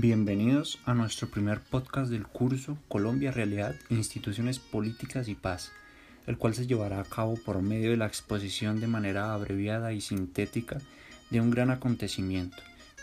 [0.00, 5.72] Bienvenidos a nuestro primer podcast del curso Colombia Realidad, Instituciones Políticas y Paz,
[6.28, 10.00] el cual se llevará a cabo por medio de la exposición de manera abreviada y
[10.00, 10.78] sintética
[11.30, 12.58] de un gran acontecimiento,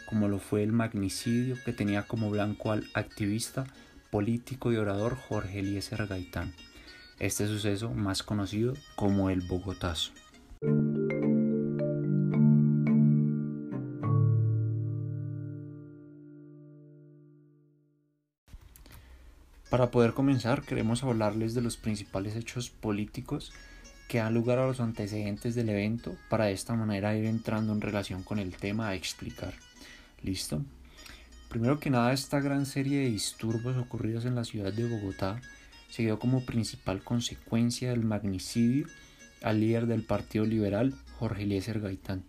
[0.05, 3.65] como lo fue el magnicidio que tenía como blanco al activista,
[4.09, 6.53] político y orador Jorge Eliezer Gaitán.
[7.19, 10.13] Este suceso más conocido como el Bogotazo.
[19.69, 23.51] Para poder comenzar, queremos hablarles de los principales hechos políticos
[24.07, 27.81] que dan lugar a los antecedentes del evento para de esta manera ir entrando en
[27.81, 29.53] relación con el tema a explicar.
[30.21, 30.63] ¿Listo?
[31.49, 35.41] Primero que nada, esta gran serie de disturbios ocurridos en la ciudad de Bogotá
[35.89, 38.87] se dio como principal consecuencia del magnicidio
[39.41, 42.23] al líder del Partido Liberal, Jorge Eliezer Gaitán,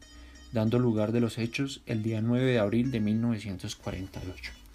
[0.52, 4.65] dando lugar de los hechos el día 9 de abril de 1948.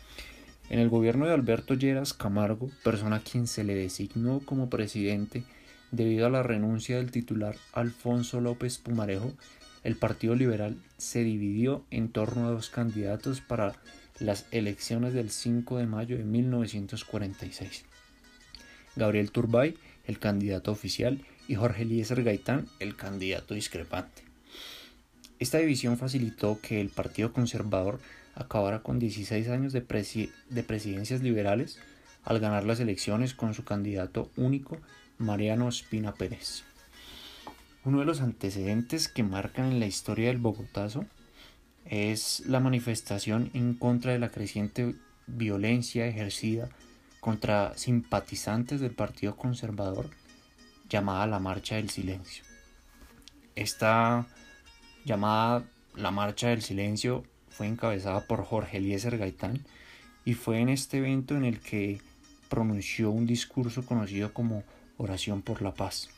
[0.71, 5.43] En el gobierno de Alberto Lleras Camargo, persona a quien se le designó como presidente
[5.91, 9.33] debido a la renuncia del titular Alfonso López Pumarejo,
[9.83, 13.73] el Partido Liberal se dividió en torno a dos candidatos para
[14.17, 17.83] las elecciones del 5 de mayo de 1946.
[18.95, 24.23] Gabriel Turbay, el candidato oficial, y Jorge Eliezer Gaitán, el candidato discrepante.
[25.37, 27.99] Esta división facilitó que el Partido Conservador
[28.35, 31.79] acabara con 16 años de, presidencias liberales
[32.23, 34.77] al ganar las elecciones con su candidato único,
[35.17, 36.63] Mariano Espina Pérez.
[37.83, 41.05] Uno de los antecedentes que marcan en la historia del Bogotazo
[41.85, 44.95] es la manifestación en contra de la creciente
[45.25, 46.69] violencia ejercida
[47.19, 50.09] contra simpatizantes del Partido Conservador
[50.89, 52.43] llamada la Marcha del Silencio.
[53.55, 54.27] Esta
[55.05, 55.63] llamada
[55.95, 59.59] la Marcha del Silencio fue encabezada por Jorge Eliezer Gaitán
[60.25, 61.99] y fue en este evento en el que
[62.49, 64.63] pronunció un discurso conocido como
[64.97, 66.09] Oración por la Paz,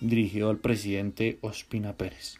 [0.00, 2.36] dirigido al presidente Ospina Pérez.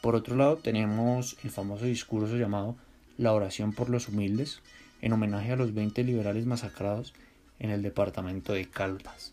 [0.00, 2.76] Por otro lado, tenemos el famoso discurso llamado
[3.16, 4.60] La oración por los humildes,
[5.00, 7.14] en homenaje a los 20 liberales masacrados
[7.58, 9.32] en el departamento de Caldas,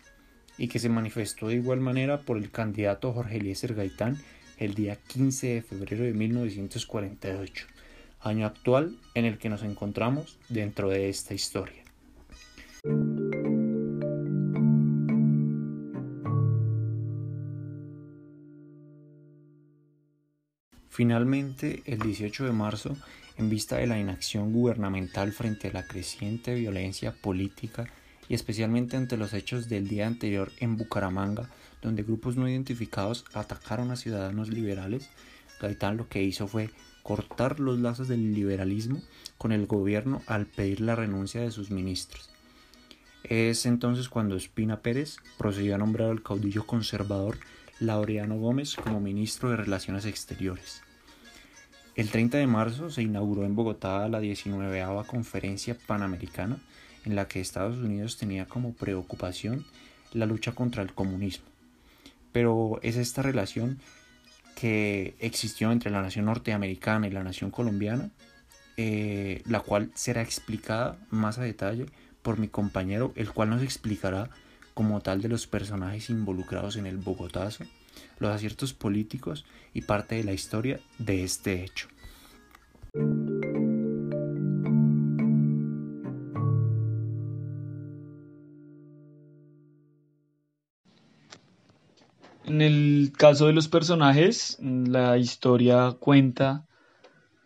[0.58, 4.18] y que se manifestó de igual manera por el candidato Jorge Eliezer Gaitán
[4.58, 7.75] el día 15 de febrero de 1948
[8.26, 11.84] año actual en el que nos encontramos dentro de esta historia.
[20.90, 22.96] Finalmente, el 18 de marzo,
[23.38, 27.86] en vista de la inacción gubernamental frente a la creciente violencia política
[28.30, 31.50] y especialmente ante los hechos del día anterior en Bucaramanga,
[31.82, 35.10] donde grupos no identificados atacaron a ciudadanos liberales,
[35.60, 36.70] Gaitán lo que hizo fue
[37.06, 39.00] cortar los lazos del liberalismo
[39.38, 42.32] con el gobierno al pedir la renuncia de sus ministros.
[43.24, 47.38] Es entonces cuando Espina Pérez procedió a nombrar al caudillo conservador
[47.80, 50.82] Laureano Gómez como ministro de Relaciones Exteriores.
[51.96, 56.58] El 30 de marzo se inauguró en Bogotá la 19 Conferencia Panamericana
[57.06, 59.64] en la que Estados Unidos tenía como preocupación
[60.12, 61.46] la lucha contra el comunismo.
[62.32, 63.78] Pero es esta relación
[64.56, 68.10] que existió entre la nación norteamericana y la nación colombiana,
[68.78, 71.86] eh, la cual será explicada más a detalle
[72.22, 74.30] por mi compañero, el cual nos explicará
[74.74, 77.66] como tal de los personajes involucrados en el Bogotazo,
[78.20, 81.88] los aciertos políticos y parte de la historia de este hecho.
[92.48, 96.68] En el caso de los personajes, la historia cuenta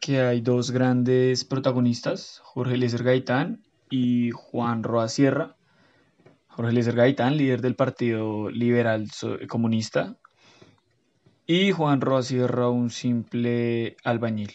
[0.01, 5.55] que hay dos grandes protagonistas, Jorge Eliezer Gaitán y Juan Roa Sierra.
[6.47, 9.07] Jorge Eliezer Gaitán, líder del Partido Liberal
[9.47, 10.17] Comunista,
[11.47, 14.51] y Juan Roa Sierra, un simple albañil.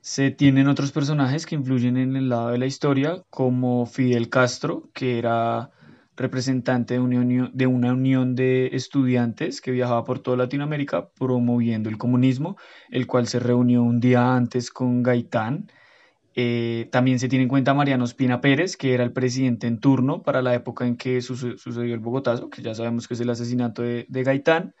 [0.00, 4.90] Se tienen otros personajes que influyen en el lado de la historia, como Fidel Castro,
[4.92, 5.70] que era
[6.16, 12.56] representante de una, unión, de estudiantes que viajaba por toda Latinoamérica promoviendo el comunismo,
[12.90, 15.70] el cual se reunió un día antes con Gaitán.
[16.34, 20.22] Eh, también se tiene en cuenta Mariano Espina Pérez, que era el presidente en turno
[20.22, 23.82] para la época en que sucedió el Bogotazo, que ya sabemos que es el asesinato
[23.82, 24.74] de, Gaitán,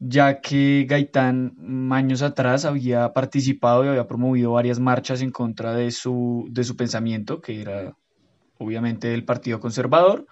[0.00, 1.54] ya que Gaitán
[1.92, 6.76] años atrás había participado y había promovido varias marchas en contra de su, de su
[6.76, 7.96] pensamiento, que era
[8.58, 10.26] obviamente el Partido Conservador.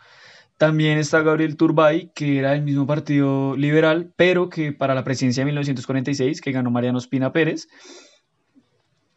[0.63, 5.41] También está Gabriel Turbay, que era del mismo partido liberal, pero que para la presidencia
[5.41, 7.67] de 1946, que ganó Mariano Espina Pérez,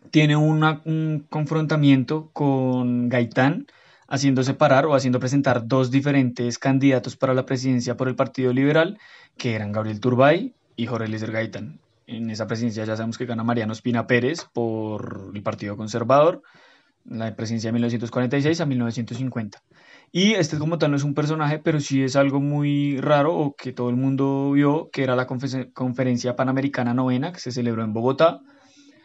[0.09, 3.67] tiene un confrontamiento con Gaitán,
[4.07, 8.97] haciendo separar o haciendo presentar dos diferentes candidatos para la presidencia por el Partido Liberal,
[9.37, 11.79] que eran Gabriel Turbay y Jorge Eliezer Gaitán.
[12.07, 16.41] En esa presidencia ya sabemos que gana Mariano Espina Pérez por el Partido Conservador,
[17.07, 19.61] la presidencia de 1946 a 1950.
[20.17, 23.53] Y este como tal no es un personaje, pero sí es algo muy raro o
[23.53, 27.91] que todo el mundo vio, que era la conferencia panamericana novena que se celebró en
[27.91, 28.39] Bogotá.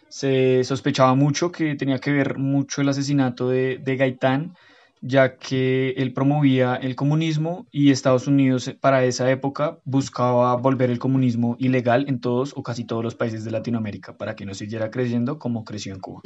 [0.09, 4.55] Se sospechaba mucho que tenía que ver mucho el asesinato de, de Gaitán,
[5.01, 11.01] ya que él promovía el comunismo y Estados Unidos para esa época buscaba volver el
[11.01, 14.93] comunismo ilegal en todos o casi todos los países de Latinoamérica para que no siguiera
[14.93, 16.23] creciendo como creció en Cuba.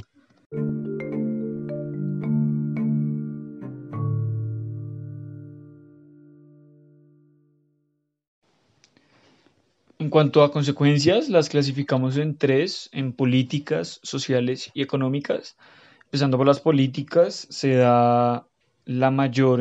[10.14, 15.56] Cuanto a consecuencias, las clasificamos en tres, en políticas, sociales y económicas.
[16.04, 18.46] Empezando por las políticas, se da
[18.86, 19.60] el mayor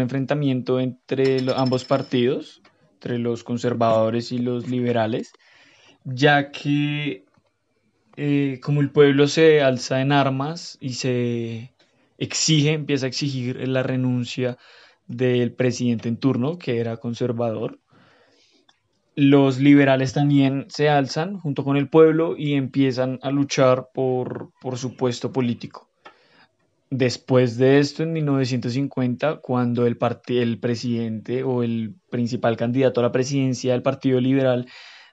[0.00, 2.60] enfrentamiento entre ambos partidos,
[2.94, 5.30] entre los conservadores y los liberales,
[6.02, 7.24] ya que
[8.16, 11.72] eh, como el pueblo se alza en armas y se
[12.18, 14.58] exige, empieza a exigir la renuncia
[15.06, 17.78] del presidente en turno, que era conservador,
[19.16, 24.76] los liberales también se alzan junto con el pueblo y empiezan a luchar por, por
[24.76, 25.88] su puesto político.
[26.90, 29.98] Después de esto, en 1950, cuando el,
[30.28, 34.66] el presidente o el principal candidato a la presidencia del Partido Liberal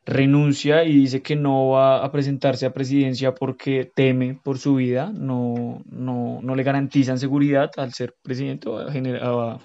[0.05, 5.11] renuncia y dice que no va a presentarse a presidencia porque teme por su vida,
[5.13, 9.59] no, no, no le garantizan seguridad al ser presidente o a,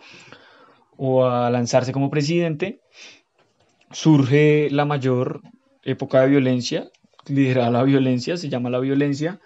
[0.96, 2.80] o a lanzarse como presidente,
[3.90, 5.42] surge la mayor
[5.82, 6.90] época de violencia,
[7.26, 9.40] liderada la violencia, se llama la violencia,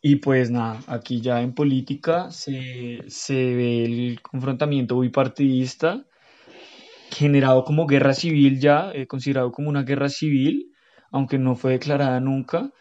[0.00, 6.04] y pues nada, aquí ya en política se, ve el confrontamiento bipartidista
[7.10, 10.72] generado como guerra civil ya, eh, considerado como una guerra civil,
[11.12, 12.72] aunque no fue declarada nunca.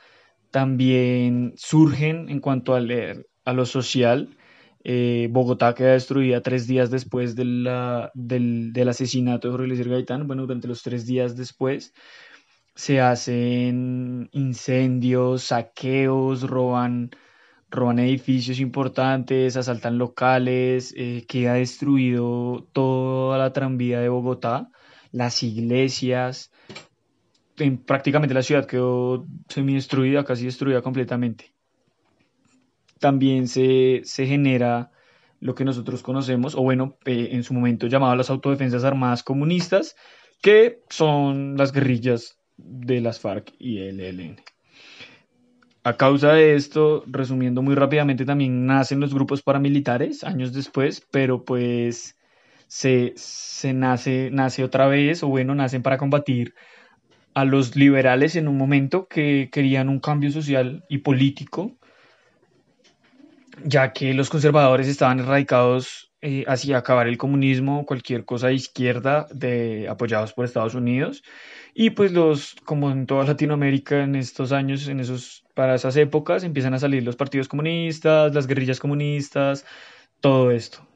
[0.51, 4.35] También surgen en cuanto a lo social
[4.83, 10.27] eh, Bogotá queda destruida tres días después del, asesinato de Jorge Luis Gaitán.
[10.27, 11.93] Bueno, durante los tres días después
[12.75, 17.11] se hacen incendios, saqueos, roban,
[17.69, 24.69] roban edificios importantes, asaltan locales, eh, queda destruido toda la tranvía de Bogotá,
[25.11, 26.51] las iglesias,
[27.85, 31.53] prácticamente la ciudad quedó semi-destruida, casi destruida completamente
[33.01, 34.91] también se, genera
[35.41, 39.95] lo que nosotros conocemos, o bueno, eh, en su momento llamado las autodefensas armadas comunistas,
[40.39, 44.37] que son las guerrillas de las FARC y el ELN.
[45.83, 51.43] A causa de esto, resumiendo muy rápidamente, también nacen los grupos paramilitares años después, pero
[51.43, 52.15] pues
[52.67, 56.53] se, se nace, nace otra vez, o bueno, nacen para combatir
[57.33, 61.75] a los liberales en un momento que querían un cambio social y político
[63.65, 69.27] ya que los conservadores estaban erradicados eh, hacia acabar el comunismo, cualquier cosa de izquierda,
[69.33, 71.23] de, apoyados por Estados Unidos.
[71.73, 76.43] Y pues los, como en toda Latinoamérica en estos años, en esos, para esas épocas,
[76.43, 79.65] empiezan a salir los partidos comunistas, las guerrillas comunistas,
[80.19, 80.87] todo esto.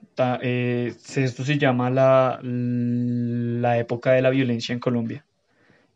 [0.41, 5.25] Eh, esto se llama la, la época de la violencia en Colombia.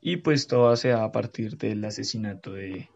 [0.01, 2.89] Y pues todo se da a partir del asesinato de,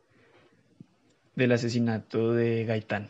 [1.35, 3.09] del asesinato de Gaitán.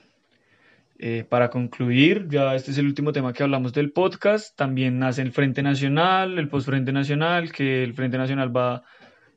[1.05, 4.55] Eh, para concluir, ya este es el último tema que hablamos del podcast.
[4.55, 8.83] También nace el Frente Nacional, el Postfrente Nacional, que el Frente Nacional va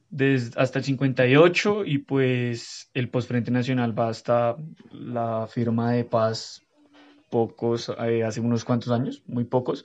[0.08, 4.54] desde hasta el 58 y pues el Postfrente Nacional va hasta
[4.92, 6.62] la firma de paz
[7.30, 9.84] pocos, eh, hace unos cuantos años, muy pocos.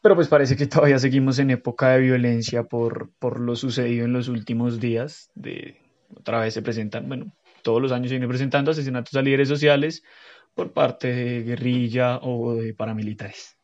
[0.00, 4.12] Pero pues parece que todavía seguimos en época de violencia por, por lo sucedido en
[4.12, 5.32] los últimos días.
[5.34, 5.76] De,
[6.14, 7.32] otra vez se presentan, bueno,
[7.64, 10.04] todos los años se vienen presentando asesinatos a líderes sociales
[10.54, 13.56] por parte de guerrilla o de paramilitares.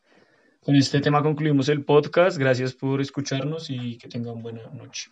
[0.63, 2.39] Con este tema concluimos el podcast.
[2.39, 5.11] Gracias por escucharnos y que tengan buena noche.